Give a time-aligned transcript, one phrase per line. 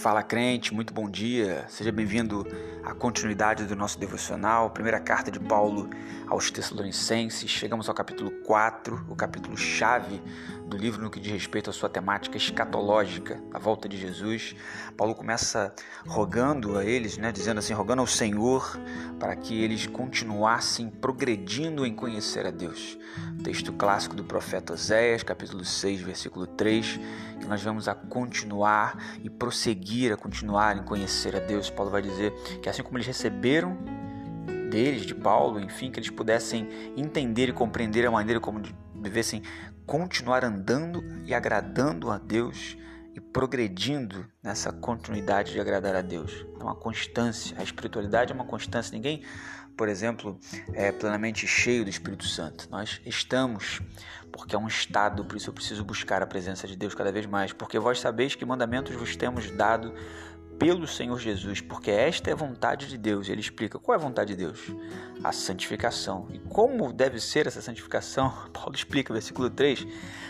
[0.00, 1.66] Fala crente, muito bom dia.
[1.68, 2.46] Seja bem-vindo
[2.90, 5.88] à continuidade do nosso devocional, primeira carta de Paulo
[6.26, 7.48] aos Tessalonicenses.
[7.48, 10.20] Chegamos ao capítulo 4, o capítulo chave
[10.66, 14.54] do livro no que diz respeito à sua temática escatológica, a volta de Jesus.
[14.96, 15.72] Paulo começa
[16.06, 18.78] rogando a eles, né, dizendo assim, rogando ao Senhor
[19.18, 22.98] para que eles continuassem progredindo em conhecer a Deus.
[23.42, 27.00] Texto clássico do profeta Oséias, capítulo 6, versículo 3,
[27.40, 31.70] que nós vamos a continuar e prosseguir seguir, a continuar em conhecer a Deus.
[31.70, 32.32] Paulo vai dizer
[32.62, 33.76] que assim como eles receberam
[34.70, 38.62] deles, de Paulo, enfim, que eles pudessem entender e compreender a maneira como
[38.94, 39.42] devessem
[39.86, 42.76] continuar andando e agradando a Deus
[43.14, 46.46] e progredindo nessa continuidade de agradar a Deus.
[46.58, 47.56] É uma constância.
[47.58, 48.94] A espiritualidade é uma constância.
[48.94, 49.24] Ninguém,
[49.76, 50.38] por exemplo,
[50.72, 52.68] é plenamente cheio do Espírito Santo.
[52.70, 53.82] Nós estamos
[54.30, 57.26] porque é um estado, por isso eu preciso buscar a presença de Deus cada vez
[57.26, 59.92] mais, porque vós sabeis que mandamentos vos temos dado
[60.60, 63.30] pelo Senhor Jesus, porque esta é a vontade de Deus.
[63.30, 64.60] Ele explica qual é a vontade de Deus?
[65.24, 66.28] A santificação.
[66.30, 68.30] E como deve ser essa santificação?
[68.52, 69.86] Paulo explica, versículo 3,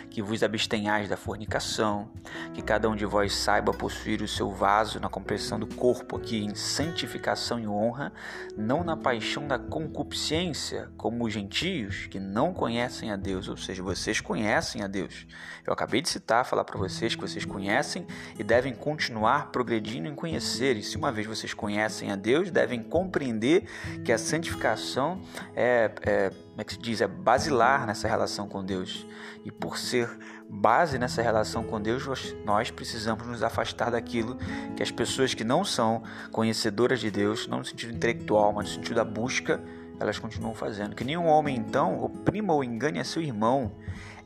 [0.09, 2.09] que vos abstenhais da fornicação,
[2.55, 6.45] que cada um de vós saiba possuir o seu vaso na compreensão do corpo, aqui
[6.45, 8.13] em santificação e honra,
[8.57, 13.83] não na paixão da concupiscência, como os gentios que não conhecem a Deus, ou seja,
[13.83, 15.27] vocês conhecem a Deus.
[15.67, 18.07] Eu acabei de citar, falar para vocês que vocês conhecem
[18.39, 20.77] e devem continuar progredindo em conhecer.
[20.77, 23.65] E se uma vez vocês conhecem a Deus, devem compreender
[24.05, 25.21] que a santificação
[25.57, 29.07] é, é como é que se diz, é basilar nessa relação com Deus.
[29.45, 30.09] E por ser
[30.49, 32.05] base nessa relação com Deus,
[32.45, 34.37] nós precisamos nos afastar daquilo
[34.77, 38.75] que as pessoas que não são conhecedoras de Deus, não no sentido intelectual, mas no
[38.75, 39.61] sentido da busca,
[39.99, 40.95] elas continuam fazendo.
[40.95, 43.73] Que nenhum homem, então, oprima ou engane a seu irmão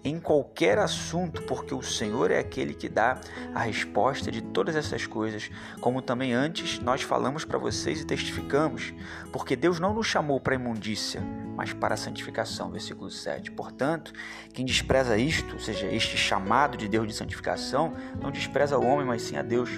[0.05, 3.19] em qualquer assunto, porque o Senhor é aquele que dá
[3.55, 8.93] a resposta de todas essas coisas, como também antes nós falamos para vocês e testificamos,
[9.33, 11.23] porque Deus não nos chamou para imundícia,
[11.57, 13.51] mas para a santificação, versículo 7.
[13.53, 14.13] Portanto,
[14.53, 19.07] quem despreza isto, ou seja, este chamado de Deus de santificação, não despreza o homem,
[19.07, 19.71] mas sim a Deus,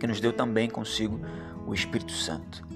[0.00, 1.20] que nos deu também consigo
[1.64, 2.66] o Espírito Santo.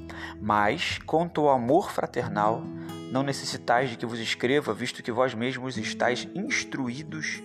[0.41, 2.63] Mas, quanto ao amor fraternal,
[3.11, 7.43] não necessitais de que vos escreva, visto que vós mesmos estáis instruídos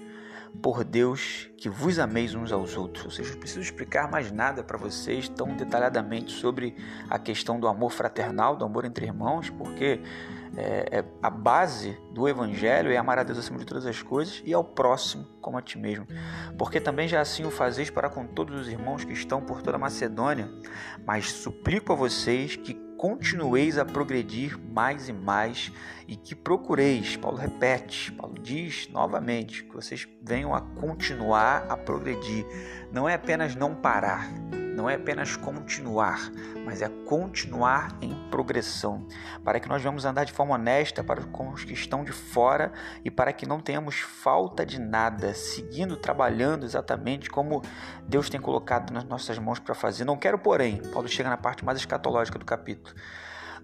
[0.61, 3.05] por Deus que vos ameis uns aos outros.
[3.05, 6.75] Ou seja, não preciso explicar mais nada para vocês tão detalhadamente sobre
[7.09, 10.01] a questão do amor fraternal, do amor entre irmãos, porque
[10.57, 14.41] é, é, a base do Evangelho é amar a Deus acima de todas as coisas
[14.45, 16.07] e ao próximo como a ti mesmo.
[16.57, 19.77] Porque também já assim o fazeis para com todos os irmãos que estão por toda
[19.77, 20.49] a Macedônia.
[21.05, 22.73] Mas suplico a vocês que
[23.05, 25.71] continueis a progredir mais e mais
[26.07, 32.43] e que procureis, Paulo repete, Paulo diz novamente, que vocês venham a continuar a progredir.
[32.91, 34.27] Não é apenas não parar,
[34.75, 36.29] não é apenas continuar,
[36.65, 39.07] mas é continuar em progressão,
[39.43, 42.73] para que nós vamos andar de forma honesta para com os que estão de fora
[43.03, 47.61] e para que não tenhamos falta de nada, seguindo trabalhando exatamente como
[48.07, 50.03] Deus tem colocado nas nossas mãos para fazer.
[50.03, 52.95] Não quero, porém, Paulo chega na parte mais escatológica do capítulo.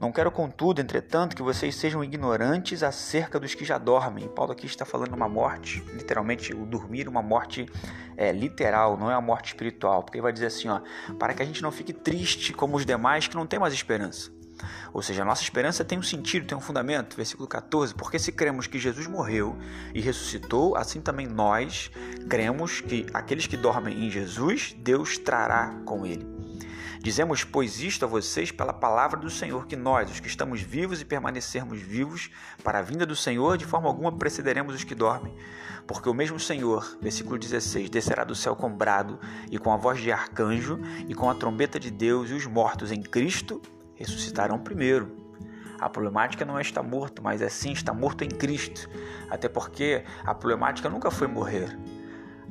[0.02, 4.28] Não quero, contudo, entretanto, que vocês sejam ignorantes acerca dos que já dormem.
[4.28, 7.68] Paulo aqui está falando uma morte, literalmente, o dormir, uma morte
[8.18, 10.02] é, literal, não é uma morte espiritual.
[10.02, 10.82] Porque ele vai dizer assim, ó,
[11.20, 14.32] para que a gente não fique triste como os demais que não tem mais esperança.
[14.92, 17.16] Ou seja, a nossa esperança tem um sentido, tem um fundamento.
[17.16, 19.56] Versículo 14: Porque se cremos que Jesus morreu
[19.94, 21.92] e ressuscitou, assim também nós
[22.28, 26.41] cremos que aqueles que dormem em Jesus, Deus trará com ele.
[27.02, 31.02] Dizemos, pois, isto a vocês pela palavra do Senhor, que nós, os que estamos vivos
[31.02, 32.30] e permanecermos vivos,
[32.64, 35.36] para a vinda do Senhor, de forma alguma precederemos os que dormem.
[35.88, 39.20] Porque o mesmo Senhor, versículo 16, descerá do céu com brado
[39.50, 42.92] e com a voz de arcanjo e com a trombeta de Deus, e os mortos
[42.92, 43.60] em Cristo
[43.96, 45.12] ressuscitarão primeiro.
[45.80, 48.88] A problemática não é estar morto, mas é sim estar morto em Cristo.
[49.28, 51.76] Até porque a problemática nunca foi morrer.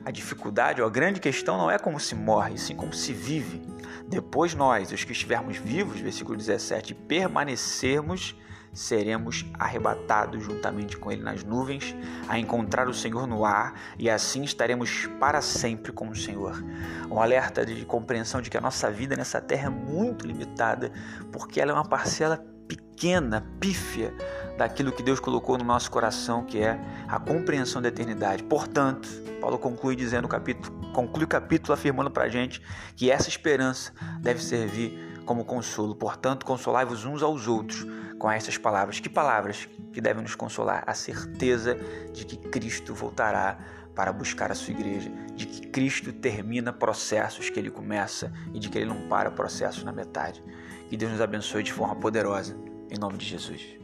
[0.04, 3.62] A dificuldade ou a grande questão não é como se morre, sim como se vive.
[4.08, 8.34] Depois nós, os que estivermos vivos, versículo 17, permanecermos,
[8.72, 11.94] seremos arrebatados juntamente com ele nas nuvens,
[12.28, 16.62] a encontrar o Senhor no ar, e assim estaremos para sempre com o Senhor.
[17.10, 20.92] Um alerta de compreensão de que a nossa vida nessa terra é muito limitada,
[21.32, 22.44] porque ela é uma parcela
[22.76, 24.14] pequena, pífia
[24.56, 26.78] daquilo que Deus colocou no nosso coração, que é
[27.08, 28.42] a compreensão da eternidade.
[28.44, 29.08] Portanto,
[29.40, 32.62] Paulo conclui dizendo capítulo, conclui o capítulo afirmando para a gente
[32.94, 35.94] que essa esperança deve servir como consolo.
[35.94, 37.86] Portanto, consolai-vos uns aos outros
[38.18, 39.00] com essas palavras.
[39.00, 40.84] Que palavras que devem nos consolar?
[40.86, 41.76] A certeza
[42.12, 43.58] de que Cristo voltará
[43.94, 48.68] para buscar a sua igreja, de que Cristo termina processos que ele começa e de
[48.68, 50.42] que ele não para processos na metade.
[50.88, 52.56] Que Deus nos abençoe de forma poderosa,
[52.90, 53.80] em nome de Jesus.